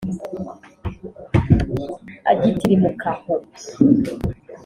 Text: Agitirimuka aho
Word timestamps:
Agitirimuka 2.31 3.09
aho 3.13 3.33